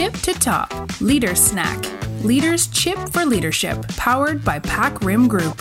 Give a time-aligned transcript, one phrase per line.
[0.00, 1.84] tip to top Leader Snack
[2.24, 5.60] Leaders Chip for Leadership powered by Pack Rim Group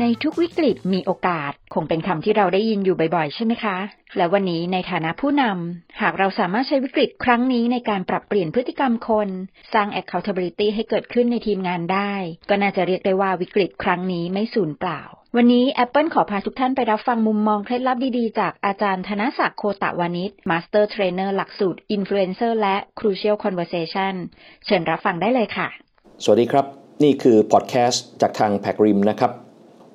[0.00, 3.76] ในทุกวิกฤตมีโอกาส คงเป็นคำที่เราได้ยินอยู่บ่อยๆ ใช่ไหมคะ
[4.16, 9.28] และวันนี้ในฐานะผู้นำหากเราสามารถใช้วิกฤตครั้งนี้ในการปรับเปลี่ยนพฤติกรรมคน
[9.74, 12.12] สร้าง accountability ให้เกิดขึ้นในทีมงานได้
[12.48, 15.02] ก็น่าจะเรียกได้ว่าวิกฤตครั้งนี้ไม่สูญเปล่า
[15.36, 24.14] วันนี้ Apple ขอพาทุกท่านไปรับฟังมุมมองเคล็ดลับดีๆ จากอาจารย์ธนศักดิ์โคตะวานิช Master Trainer หลักสูตร Influencer และ Crucial Conversation
[24.66, 25.68] เชิญรับฟังได้เลยค่ะ
[26.24, 26.64] สวัสดีครับ
[27.02, 29.32] นี่คือพอดแคสต์จากทาง PacRim นะครับ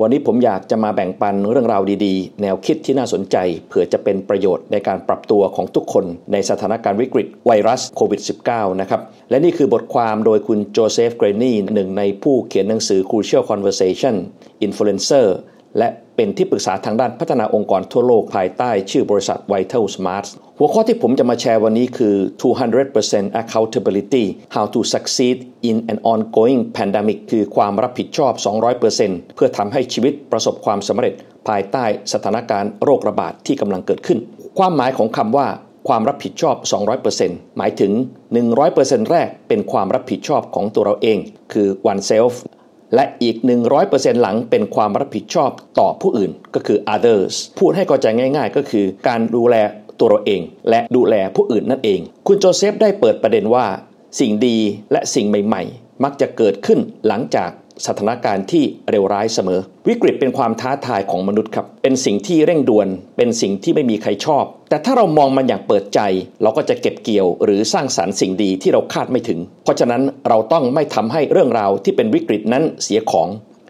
[0.02, 8.21] วันนี้ผมอยากจะมาแบ่งปันเรื่องราวดีๆ แนวคิดที่น่าสนใจเผื่อจะเป็นประโยชน์ในการปรับตัวของทุกคนในสถานการณ์วิกฤตไวรัสโควิด
[8.52, 14.16] -19 นะครับ และนี่คือบทความโดยคุณโจเซฟเกรนีหนึ่งในผู้เขียนหนังสือ Crucial Conversation
[14.66, 15.27] Influencer
[15.77, 20.26] และ เป็นที่ปรึกษาทางด้านพัฒนาองค์กรทั่วโลกภายใต้ชื่อบริษัท Vital Smart
[20.58, 22.16] หัวข้อที่ผมจะมาแชร์วันนี้คือ
[22.81, 25.38] 200% accountability how to succeed
[25.70, 28.33] in an ongoing pandemic คือความรับผิดชอบ
[28.83, 31.14] 200%เพื่อทำให้ชีวิตประสบความสำเร็จ
[31.47, 34.20] ภายใต้สถานการณ์โรคระบาดที่กำลังเกิดขึ้น
[34.59, 35.48] ความหมายของคำว่า
[35.88, 36.55] ความรับผิดชอบ
[37.08, 37.92] 200%หมายถึง
[38.52, 41.17] 100%แรกเป็นความรับผิดชอบของตัวเราเอง
[41.53, 42.33] คือ oneself
[42.95, 43.36] และอีก
[43.80, 49.55] 100%หลังเป็นความรับผิดชอบต่อผู้อื่นก็คือ others พูดให้เข้าใจง่าย ๆ ก็คือการดูแล
[49.99, 53.66] ตัวเราเอง และดูแลผู้อื่นนั่นเอง คุณโจเซฟได้เปิดประเด็นว่า
[54.19, 54.58] สิ่งดี
[54.91, 57.49] และสิ่งใหม่ ๆ มักจะเกิดขึ้นหลังจาก
[57.85, 65.99] สถานการณ์ที่เร็วร้ายเสมอ วิกฤตเป็นความท้าทายของมนุษย์ครับ เป็นสิ่งที่เร่งด่วน เป็นสิ่งที่ไม่มีใครชอบ แต่ถ้าเรามองมันอย่างเปิดใจ
[66.41, 73.30] เราก็จะเก็บเกี่ยว หรือสร้างสารรค์สิ่งดีที่เราคาดไม่ถึง เพราะฉะนั้นเราต้องไม่ทำให้เรื่องราวที่เป็นวิกฤตนั้นเสียของ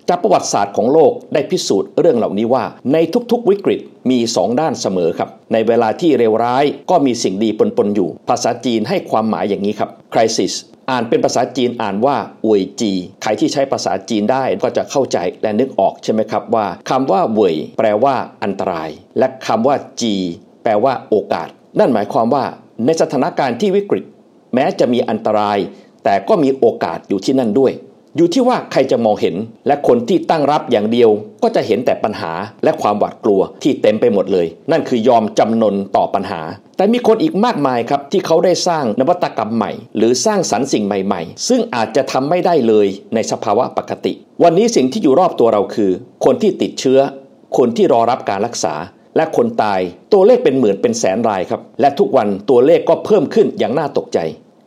[0.09, 2.97] จากประวัติศาสตร์ของโลกได้พิสูจน์เรื่องเหล่านี้ว่า ใน
[3.31, 3.79] ทุกๆ วิกฤต
[4.09, 10.53] มีสองด้านเสมอครับ ในเวลาที่เลวร้ายก็มีสิ่งดีปนๆอยู่ ภาษาจีนให้ความหมายอย่างนี้ครับ crisis
[10.89, 20.15] อ่านเป็นภาษาจีนอ่านว่าเวยจี ใครที่ใช้ภาษาจีนได้ก็จะเข้าใจและนึกออกใช่ไหมครับว่าคำว่าเวยแปลว่าอันตราย และคำว่าจี
[20.63, 21.49] แปลว่าโอกาส
[21.79, 22.43] นั่นหมายความว่า
[22.85, 24.05] ในสถานการณ์ที่วิกฤต
[24.53, 25.57] แม้จะมีอันตราย
[26.03, 27.71] แต่ก็มีโอกาสอยู่ที่นั่นด้วย
[28.17, 29.35] อยู่ที่ว่าใครจะมองเห็น
[29.67, 31.09] และคนที่ตั้งรับอย่างเดียว
[31.43, 32.31] ก็จะเห็นแต่ปัญหา
[32.63, 36.41] และความหวาดกลัวที่เต็มไปหมดเลย นั่นคือยอมจำนนต่อปัญหา
[36.77, 44.13] แต่มีคนอีกมากมายครับที่เขาได้สร้างนวัตกรรมใหม่ หรือสร้างสรรค์สิ่งใหม่ๆ ซึ่งอาจจะทำไม่ได้เลยในสภาวะปกติ
[44.43, 45.91] วันนี้สิ่งที่อยู่รอบตัวเราคือ
[46.25, 46.99] คนที่ติดเชื้อ
[47.57, 48.73] คนที่รอรับการรักษา
[49.17, 49.79] และคนตาย
[50.13, 54.19] ตัวเลขเป็นหมื่นเป็นแสนรายครับ และทุกวันตัวเลขก็เพิ่มขึ้นอย่างน่าตกใจ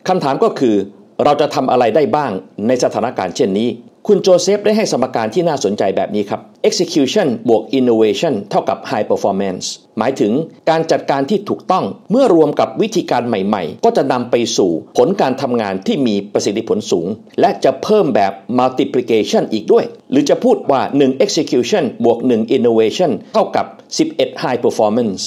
[0.08, 0.76] คำถามก็คือ
[1.24, 2.32] เราจะทำอะไรได้บ้าง
[2.66, 3.70] ในสถานการณ์เช่นนี้
[4.10, 9.64] คุณโจเซฟได้ให้สมการที่น่าสนใจแบบนี้ครับ execution บวก innovation เท่ากับ high performance
[9.98, 10.32] หมายถึง
[10.70, 17.06] การจัดการที่ถูกต้องเมื่อรวมกับวิธีการใหม่ๆ ก็จะนำไปสู่ผลการทำงานที่มีประสิทธิผลสูง
[17.40, 23.66] และจะเพิ่มแบบ multiplication อีกด้วย หรือจะพูดว่า 1 execution บวก 1 innovation เท่ากับ
[24.04, 25.22] 11 high performance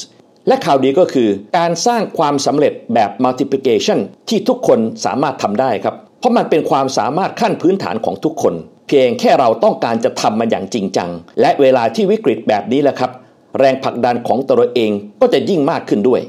[0.49, 3.99] และข่าวดีก็คือ การสร้างความสำเร็จแบบ multiplication
[4.29, 8.53] ที่ทุกคนสามารถทำได้ครับ เพราะมันเป็นความสามารถขั้นพื้นฐานของทุกคน
[8.87, 11.09] เพียงแค่เราต้องการจะทำมันอย่างจริงจัง
[11.41, 13.11] และเวลาที่วิกฤตแบบนี้แหละครับ
[13.59, 16.21] แรงผลักดันของตัวเองก็จะยิ่งมากขึ้นด้วย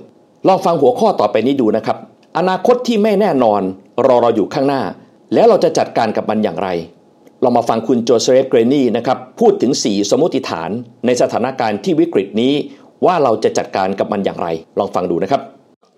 [0.47, 1.97] ลองฟังหัวข้อต่อไปนี้ดูนะครับ
[2.39, 3.63] อนาคตที่ไม่แน่นอน
[4.07, 4.83] รอเราอยู่ข้างหน้า
[5.35, 6.71] แล้วเราจะจัดการกับมันอย่างไร
[7.43, 10.71] เรามาฟังคุณโจเซฟเกรนีนะครับพูดถึง 4 สมมติฐาน
[11.07, 12.55] ในสถานการณ์ที่วิกฤตนี้
[13.05, 15.43] ว่าเราจะจัดการกับมันอย่างไร ลองฟังดูนะครับ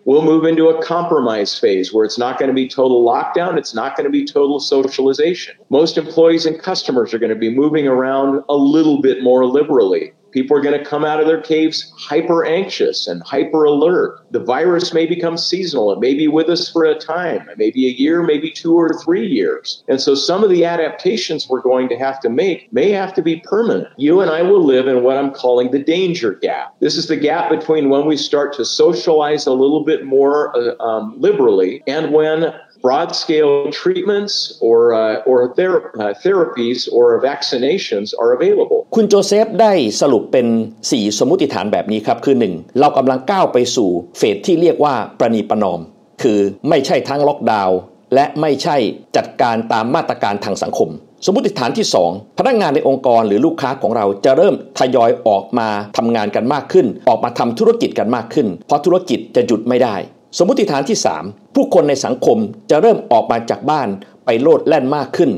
[0.04, 3.56] We'll move into a compromise phase where it's not going to be total lockdown.
[3.56, 5.54] It's not going to be total socialization.
[5.70, 10.12] Most employees and customers are going to be moving around a little bit more liberally.
[10.32, 14.20] People are going to come out of their caves hyper anxious and hyper alert.
[14.31, 15.93] The virus may become seasonal.
[15.93, 19.26] It may be with us for a time, maybe a year, maybe two or three
[19.26, 19.84] years.
[19.88, 23.22] And so some of the adaptations we're going to have to make may have to
[23.22, 23.88] be permanent.
[23.97, 26.75] You and I will live in what I'm calling the danger gap.
[26.81, 30.82] This is the gap between when we start to socialize a little bit more uh,
[30.82, 34.34] um, liberally and when broad scale treatments
[34.69, 38.79] or, uh, or ther- uh, therapies or vaccinations are available.
[38.96, 40.46] คุณโจเซฟได้สรุปเป็น
[40.82, 42.81] 4 สมมุติฐานแบบนี้ครับ คือ 1.
[42.81, 45.81] เรากำลังก้าวไปสู่เฟสที่เรียกว่าประนีประนอม
[46.23, 46.38] คือ
[46.69, 47.79] ไม่ใช่ทั้งล็อกดาวน์
[48.14, 48.76] และไม่ใช่
[49.17, 50.90] จัดการตามมาตรการทางสังคม
[51.26, 55.69] สมมติฐานที่ 2 พนักงงานในองค์กรหรือลูกค้าของเราจะเริ่มทยอยออกมา
[55.99, 59.96] ทำงานกันมากขึ้น ออกมาทำธุรกิจกันมากขึ้น เพราะธุรกิจจะหยุดไม่ได้
[60.38, 62.38] สมมติฐานที่ 3 ผู้คนในสังคม
[62.70, 63.88] จะเริ่มออกมาจากบ้าน
[64.25, 65.31] ไปโลดแล่นมากขึ้น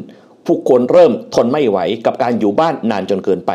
[0.47, 3.53] ผู้คนเริ่มทนไม่ไหวกับการอยู่บ้านนานจนเกินไป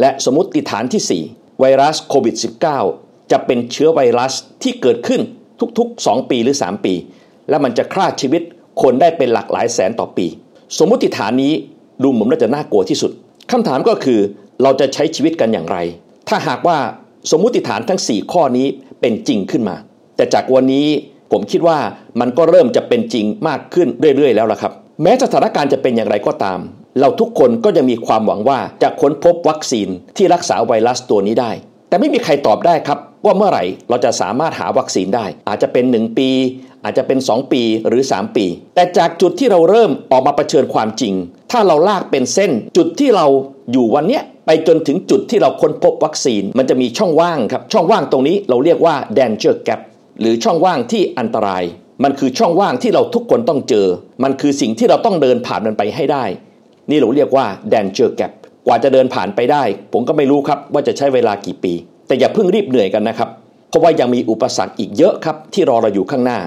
[0.00, 2.36] และสมมติฐานที่ 4 ไวรัสโควิด
[2.82, 4.32] -19 จะเป็นเชื้อไวรัส
[4.62, 5.20] ที่เกิดขึ้น
[5.78, 6.94] ทุกๆ 2 ปีหรือ 3 ปี
[7.48, 8.42] และมันจะฆ่าชีวิต
[8.82, 10.26] คนได้เป็นหลักหลายแสนต่อปี
[10.78, 11.52] สมมติฐานนี้
[12.02, 13.10] ดูเหมือนว่าจะน่ากลัวที่สุด
[13.50, 14.20] คำถามก็คือ
[14.62, 15.78] เราจะใช้ชีวิตกันอย่างไร
[16.28, 16.78] ถ้าหากว่า
[17.30, 18.66] สมมติฐานทั้ง 4 ข้อนี้
[19.00, 19.76] เป็นจริงขึ้นมา
[20.20, 20.88] แต่จากวันนี้
[21.32, 21.78] ผมคิดว่า
[22.20, 24.72] มันก็เริ่มจะเป็นจริงมากขึ้นเรื่อยๆ แล้วล่ะครับ
[25.02, 26.58] แม้สถานการณ์จะเป็นอย่างไรก็ตาม
[27.00, 31.50] เราทุกคนก็จะมีความหวังว่าจะค้นพบวัคซีนที่รักษาไวรัสตัวนี้ได้
[31.88, 36.30] แต่ไม่มีใครตอบได้ครับ ว่าเมื่อไหร่เราจะสามารถหาวัคซีนได้ อาจจะเป็น 1 ปี
[36.84, 41.14] อาจจะเป็น 2 ปีหรือ 3 ปี แต่จากจุดที่เราเริ่มออกมาเผชิญความจริง
[41.50, 43.26] ถ้าเราลากเป็นเส้น จุดที่เรา
[43.72, 49.80] อยู่วันเนี้ยไปจนถึงจุดที่เราค้นพบวัคซีน มันจะมีช่องว่างครับช่องว่างตรงนี้เราเรียกว่า danger gap
[50.20, 51.64] หรือช่องว่างที่อันตราย
[52.04, 53.86] มันคือช่องว่างที่เราทุกคนต้องเจอ
[54.24, 56.24] มันคือสิ่งที่เราต้องเดินผ่านมันไปให้ได้
[56.90, 58.32] นี่เราเรียกว่า danger gap
[58.66, 59.62] กว่าจะเดินผ่านไปได้
[59.92, 61.72] ผมก็ไม่รู้ครับว่าจะใช้เวลากี่ปี
[62.06, 63.28] แต่อย่าเพิ่งรีบเหนื่อยกันนะครับ
[63.68, 66.40] เพราะว่ายังมีอุปสรรคอีกเยอะครับที่รอเราอยู่ข้างหน้า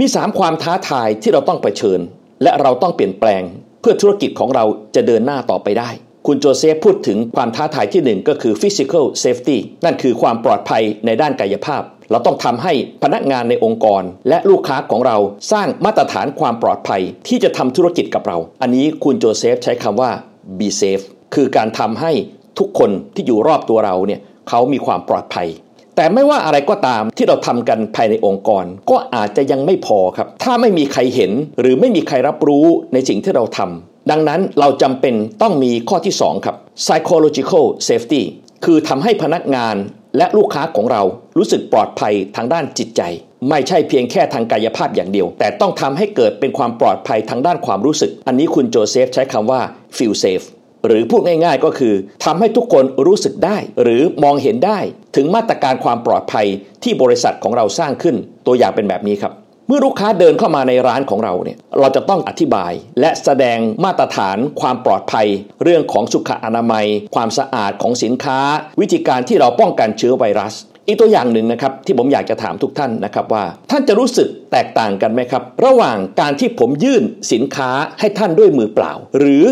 [0.00, 2.00] มี 3 ความท้าทายที่เราต้องเผชิญ
[2.42, 3.42] และเราต้องเปลี่ยนแปลง
[3.80, 4.64] เพื่อธุรกิจของเรา
[4.94, 5.90] จะเดินหน้าต่อไปได้
[6.26, 12.72] คุณโจเซฟพูดถึงความท้าทายที่ 1 ก็คือ physical safety นั่นคือความปลอดภัยในด้านกายภาพ เราต้องทำให้
[13.02, 15.16] พนักงานในองค์กร และลูกค้าของเรา
[15.52, 20.10] สร้างมาตรฐานความปลอดภัยที่จะทำธุรกิจกับเรา อันนี้คุณโจเซฟใช้คำว่า
[20.58, 21.04] be safe
[21.34, 22.12] คือการทำให้
[22.58, 25.48] ทุกคนที่อยู่รอบตัวเราเนี่ยเขามีความปลอดภัย
[25.96, 38.22] แต่ไม่ว่าอะไรก็ตามที่เราทำกันภายในองค์กร ก็อาจจะยังไม่พอครับ ถ้าไม่มีใครเห็นหรือไม่มีใครรับรู้ในสิ่งที่เราทำดังนั้นเราจำเป็นต้องมีข้อที่ 2 ครับ psychological safety
[38.64, 39.74] คือทำให้พนักงาน
[40.16, 41.02] และลูกค้าของเรา
[41.36, 43.02] รู้สึกปลอดภัยทางด้านจิตใจ
[43.48, 49.60] ไม่ใช่เพียงแค่ทางกายภาพอย่างเดียว แต่ต้องทำให้เกิดเป็นความปลอดภัยทางด้านความรู้สึก อันนี้คุณโจเซฟใช้คำว่า
[49.96, 50.46] feel safe
[50.86, 51.94] หรือพูดง่ายๆก็คือ
[52.24, 54.78] ทำให้ทุกคนรู้สึกได้ หรือมองเห็นได้
[55.16, 56.46] ถึงมาตรการความปลอดภัย
[56.82, 58.16] ที่บริษัทของเราสร้างขึ้น
[58.46, 59.32] ตัวอย่างเป็นแบบนี้ครับ
[59.68, 65.26] เมื่อลูกค้าเดินเข้ามาในร้านของเราเนี่ยเราจะต้องอธิบาย และแสดงมาตรฐานความปลอดภัย
[65.62, 68.38] เรื่องของสุขอนามัย ความสะอาดของสินค้า
[68.80, 70.54] วิธีการที่เราป้องกันเชื้อไวรัส
[70.86, 77.02] อีกตัวอย่างหนึ่งนะครับที่ผมอยากจะถามทุกท่านนะครับว่า ท่านจะรู้สึกแตกต่างกันไหมครับ ระหว่างการที่ผมยื่น
[77.32, 77.70] สินค้า
[78.00, 79.44] ให้ท่านด้วยมือเปล่า หรือ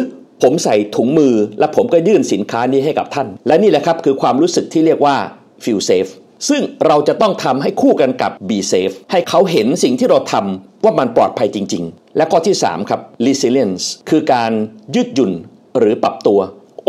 [0.43, 5.17] ผมใส่ถุงมือ และผมก็ยื่นสินค้านี้ให้กับท่าน และนี่แหละครับคือความรู้สึกที่เรียกว่า
[5.65, 6.11] feel safe
[6.49, 14.53] ซึ่งเราจะต้องทำให้คู่กันกับ be safe ให้เขาเห็นสิ่งที่เราทำว่ามันปลอดภัยจริง ๆ และข้อที่ 3 ครับ resilience คือการ
[14.95, 15.33] ยืดหยุ่น
[15.79, 16.41] หรือปรับตัว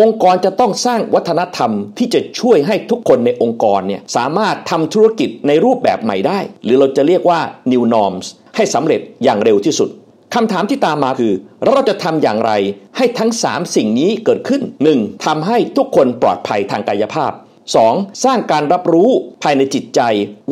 [0.02, 7.40] องค์กรจะต้องสร้างวัฒนธรรมที่จะช่วยให้ทุกคนในองค์กรเนี่ยสามารถทำธุรกิจในรูปแบบใหม่ได้ หรือเราจะเรียกว่า
[7.72, 8.26] new norms
[8.56, 9.90] ให้สำเร็จอย่างเร็วที่สุด
[10.36, 11.34] คำถามที่ตามมาคือ
[11.68, 12.52] เราจะทำอย่างไร
[12.98, 14.62] ให้ทั้ง 3 สิ่งนี้เกิดขึ้น
[14.94, 15.26] 1.
[15.26, 17.32] ทำให้ทุกคนปลอดภัยทางกายภาพ
[17.74, 18.24] 2.
[18.24, 19.10] สร้างการรับรู้
[19.44, 20.02] ภายในจิตใจ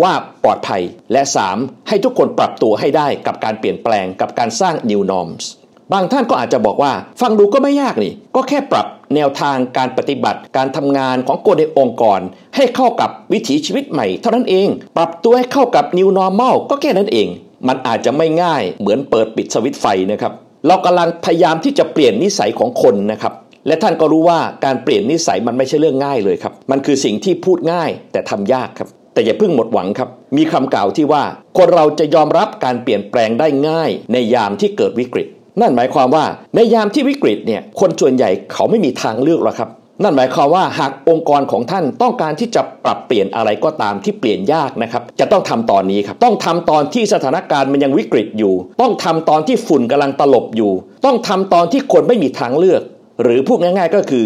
[0.01, 0.13] ว่า
[0.43, 0.81] ปลอดภัย
[1.11, 1.21] และ
[1.55, 1.87] 3.
[1.87, 5.45] ให้ทุกคนปรับตัวให้ได้กับการเปลี่ยนแปลงกับการสร้าง new norms
[5.93, 12.19] บางท่านก็อาจจะบอกว่า ฟังดูก็ไม่ยากนี่ ก็แค่ปรับแนวทางการปฏิบัติ การทำงานของคนในองค์กร
[12.55, 14.67] ให้เข้ากับวิถีชีวิตใหม่เท่านั้นเอง
[14.97, 17.27] ปรับตัวให้เข้ากับ new normal ก็แค่นั้นเอง
[17.67, 20.33] มันอาจจะไม่ง่ายเหมือนเปิดปิดสวิตไฟนะครับ
[20.67, 23.33] เรากำลังพยายามที่จะเปลี่ยนนิสัยของคนนะครับ
[23.67, 31.23] และท่านก็รู้ว่าการเปลี่ยนนิสัยมันไม่ใช่เรื่องง่ายเลยครับ มันคือสิ่งที่พูดง่ายแต่ทำยากครับ แต่อย่าเพิ่งหมดหวังครับ มีคำกล่าวที่ว่า
[31.57, 35.27] คนเราจะยอมรับการเปลี่ยนแปลงได้ง่าย ในยามที่เกิดวิกฤต
[35.61, 39.71] นั่นหมายความว่าในยามที่วิกฤตเนี่ยคนส่วนใหญ่เขาไม่มีทางเลือกหรอกครับ
[40.03, 50.71] นั่นหมายความว่าหากองค์กรของท่านต้องการที่จะปรับเปลี่ยนอะไรก็ตามที่เปลี่ยนยากนะครับ จะต้องทำตอนนี้ครับ ต้องทำตอนที่สถานการณ์มันยังวิกฤตอยู่ ต้องทำตอนที่ฝุ่นกำลังตลบอยู่
[51.05, 52.81] ต้องทำตอนที่คนไม่มีทางเลือก
[53.21, 54.25] หรือพูดง่ายๆก็คือ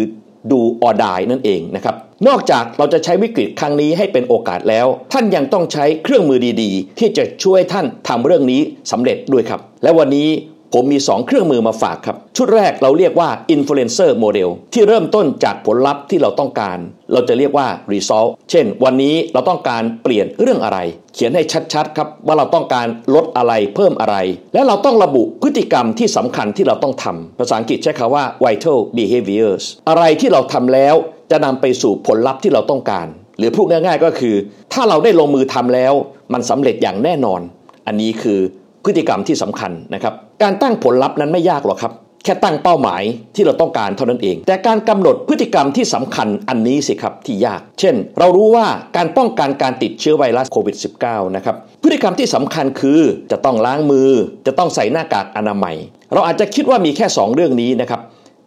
[0.52, 1.96] ดูออดายนั่นเองนะครับ
[2.28, 8.60] นอกจากเราจะใช้วิกฤตครั้งนี้ให้เป็นโอกาสแล้ว ท่านยังต้องใช้เครื่องมือดีๆ ที่จะช่วยท่านทำเรื่องนี้
[8.92, 10.28] สำเร็จด้วยครับ และวันนี้
[10.74, 16.78] ผมมี 2 เครื่องมือมาฝากครับ ชุดแรกเราเรียกว่า influencer model ที่เริ่มต้นจากผลลัพธ์ที่เราต้องการ
[17.12, 20.78] เราจะเรียกว่า result เช่น วันนี้เราต้องการเปลี่ยนเรื่องอะไร
[21.14, 24.16] เขียนให้ชัดๆครับว่าเราต้องการลดอะไรเพิ่มอะไร
[24.54, 30.94] และเราต้องระบุพฤติกรรมที่สำคัญที่เราต้องทำภาษาอังกฤษใช้คำว่า vital behaviors อะไรที่เราทำแล้ว
[31.30, 33.06] จะนำไปสู่ผลลัพธ์ที่เราต้องการ
[33.38, 34.34] หรือพูดง่ายๆก็คือ
[34.72, 35.92] ถ้าเราได้ลงมือทำแล้ว
[36.32, 37.40] มันสำเร็จอย่างแน่นอน
[37.86, 38.40] อันนี้คือ
[38.84, 41.92] พฤติกรรมที่สำคัญนะครับ การตั้งผลลัพธ์นั้นไม่ยากหรอกครับ
[42.24, 43.02] แค่ตั้งเป้าหมาย
[43.34, 48.66] ที่เราต้องการเท่านั้นเอง แต่การกำหนดพฤติกรรมที่สำคัญอันนี้สิครับที่ยาก เช่น เรารู้ว่า
[48.96, 50.76] การป้องกันการติดเชื้อไวรัสโควิด
[51.06, 54.10] -19 นะครับพฤติกรรมที่สำคัญคือจะต้องล้างมือ
[54.46, 55.76] จะต้องใส่หน้ากากอนามัย
[56.12, 58.00] เราอาจจะคิดว่ามีแค่ 2 เรื่องนี้นะครับ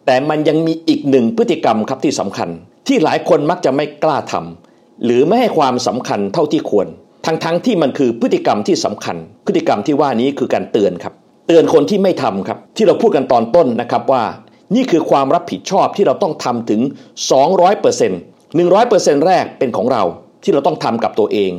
[0.05, 2.49] แต่มันยังมีอีกหนึ่งพฤติกรรมครับที่สำคัญ
[2.87, 6.87] ที่หลายคนมักจะไม่กล้าทำหรือไม่ให้ความสำคัญเท่าที่ควร
[7.25, 11.13] ทั้งๆทที่มันคือพฤติกรรมที่สำคัญ พฤติกรรมที่ว่านี้คือการเตือนครับ
[11.47, 14.23] เตือนคนที่ไม่ทำครับ ที่เราพูดกันตอนต้นนะครับว่า
[14.75, 16.81] นี่คือความรับผิดชอบที่เราต้องทำถึง
[17.61, 20.03] 200% 100%แรกเป็นของเรา
[20.43, 21.51] ที่เราต้องทำกับตัวเอง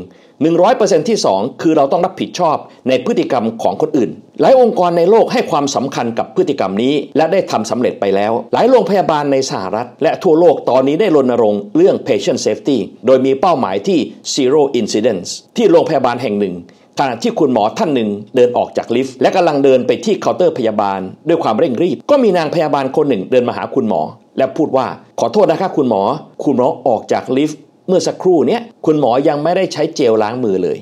[0.50, 2.56] 100%ที่ 2 คือเราต้องรับผิดชอบ
[2.88, 4.10] ในพฤติกรรมของคนอื่น
[4.40, 13.98] หลายองค์กรในโลกให้ความสำคัญกับพฤติกรรมนี้และได้ทำสำเร็จไปแล้ว หลายโรงพยาบาลในสหรัฐ และทั่วโลกตอนนี้ได้รณรงค์เรื่อง patient safety โดยมีเป้าหมายที่
[14.34, 16.54] zero incidents ที่โรงพยาบาลแห่งหนึ่ง
[16.98, 24.00] ขณะที่คุณหมอท่านหนึ่งเดินออกจากลิฟต์และกำลังเดินไปที่เคาน์เตอร์พยาบาล ด้วยความเร่งรีบ ก็มีนางพยาบาลคนหนึ่งเดินมาหาคุณหมอ
[24.38, 24.86] และพูดว่า
[25.20, 26.02] ขอโทษนะครับคุณหมอ
[26.44, 27.58] คุณหมอออกจากลิฟต์
[27.88, 30.78] เมื่อสักครู่นี้คุณหมอยังไม่ได้ใช้เจลล้างมือเลย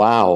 [0.00, 0.28] ว้าว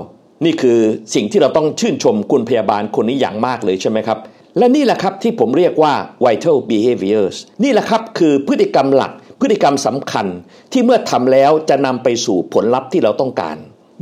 [0.45, 0.79] นี่คือ
[1.15, 4.19] สิ่งที่เราต้องชื่นชมคุณพยาบาลคนนี้อย่างมากเลยใช่ไหมครับ
[4.59, 5.93] และนี่แหละครับที่ผมเรียกว่า
[6.25, 10.27] vital behaviors นี่แหละครับคือพฤติกรรมหลัก พฤติกรรมสำคัญ
[10.73, 13.57] ที่เมื่อทำแล้วจะนำไปสู่ผลลัพธ์ที่เราต้องการ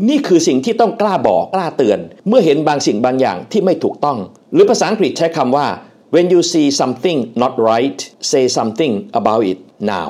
[0.08, 4.18] นี่คือสิ่งที่ต้องกล้าบอกกล้าเตือน เมื่อเห็นบางสิ่งบางอย่างที่ไม่ถูกต้อง
[4.52, 5.66] หรือภาษาอังกฤษใช้คำว่า
[6.14, 7.98] when you see something not right
[8.30, 9.58] say something about it
[9.92, 10.08] now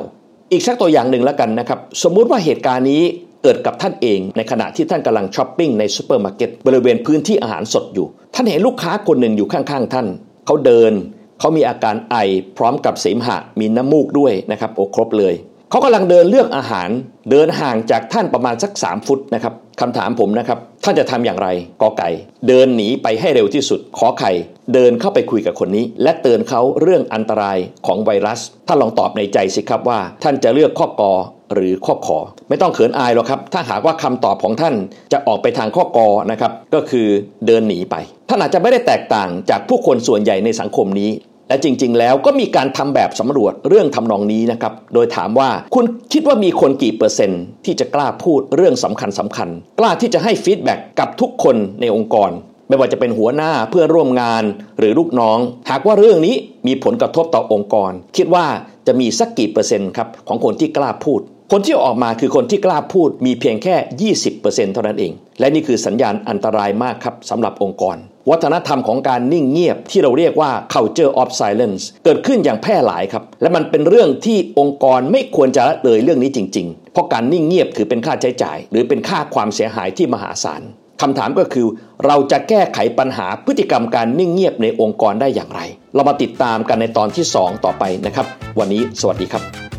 [0.53, 3.03] อีกสักตัวอย่างหนึ่งแล้วกันนะครับ สมมุติว่าเหตุการณ์นี้
[3.43, 10.07] เกิดกับท่านเองในขณะที่ท่านกำลังช้อปปิ้งในซูเปอร์มาร์เก็ตบริเวณพื้นที่อาหารสดอยู่ ท่านเห็นลูกค้าคนหนึ่งอยู่ข้างๆท่าน
[10.47, 10.93] เขาเดิน
[11.39, 12.17] เขามีอาการไอ
[12.57, 15.35] พร้อมกับเสมหะมีน้ำมูกด้วยนะครับโอ้ครบเลย
[15.73, 16.89] เขากำลังเดินเลือกอาหาร
[17.31, 21.49] เดินห่างจากท่านประมาณสัก 3 ฟุตนะครับคำถามผมนะครับ ท่านจะทำอย่างไร
[21.83, 22.11] กอไก่
[22.49, 24.33] เดินหนีไปให้เร็วที่สุด ขอไข่
[24.75, 31.13] เดินเข้าไปคุยกับคนนี้ และเตือนเขาเรื่องอันตรายของไวรัส ท่านลองตอบในใจสิครับว่า ท่านจะเลือกข้อกอ
[31.55, 34.75] หรือข้อขอ ไม่ต้องเขินอายหรอกครับ ถ้าหากว่าคำตอบของท่าน
[35.13, 37.09] จะออกไปทางข้อกอนะครับ ก็คือ
[37.47, 37.97] เดินหนีไป
[38.29, 41.11] ท่านอาจจะไม่ได้แตกต่างจากผู้คนส่วนใหญ่ในสังคมนี้
[41.53, 52.31] และจริง ๆ แล้วก็มีการทำแบบสำรวจเรื่องทำนองนี้นะครับ โดยถามว่าคุณคิดว่ามีคนกี่เปอร์เซ็นต์ที่จะกล้าพูดเรื่องสำคัญสำคัญ กล้าที่จะให้ฟีดแบ็กกับทุกคนในองค์กร
[52.69, 54.45] ไม่ว่าจะเป็นหัวหน้าเพื่อนร่วมงาน
[54.79, 55.39] หรือลูกน้อง
[55.71, 56.35] หากว่าเรื่องนี้
[56.67, 58.47] มีผลกระทบต่อองค์กร คิดว่า
[58.87, 61.21] จะมีสักกี่เปอร์เซ็นต์ครับของคนที่กล้าพูด
[61.53, 67.97] คนที่ออกมาคือคนที่กล้าพูดมีเพียงแค่ 20%เท่านั้นเอง และนี่คือสัญญาณอันตรายมากครับสำหรับองค์กร
[68.31, 80.63] วัฒนธรรมของการนิ่งเงียบที่เราเรียกว่า culture of silence เกิดขึ้นอย่างแพร่หลายครับ และมันเป็นเรื่องที่องค์กรไม่ควรจะละเลยเรื่องนี้จริง ๆ เพราะการนิ่งเงียบถือเป็นค่าใช้จ่าย หรือเป็นค่าความเสียหายที่มหาศาล
[81.03, 81.67] คำถามก็คือ
[82.07, 85.61] เราจะแก้ไขปัญหาพฤติกรรมการนิ่งเงียบในองค์กรได้อย่างไร
[85.95, 88.27] เรามาติดตามกันในตอนที่ 2 ต่อไปนะครับ
[88.59, 89.72] วันนี้สวัสดีครับ